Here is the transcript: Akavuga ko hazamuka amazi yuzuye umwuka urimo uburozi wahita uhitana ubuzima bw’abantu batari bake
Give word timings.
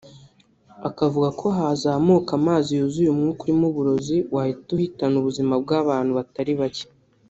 Akavuga 0.87 1.29
ko 1.39 1.45
hazamuka 1.57 2.31
amazi 2.39 2.69
yuzuye 2.79 3.09
umwuka 3.11 3.39
urimo 3.43 3.65
uburozi 3.71 4.17
wahita 4.33 4.69
uhitana 4.75 5.15
ubuzima 5.21 5.53
bw’abantu 5.63 6.11
batari 6.19 6.53
bake 6.61 6.85